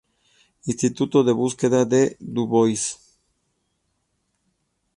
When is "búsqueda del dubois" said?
1.31-2.83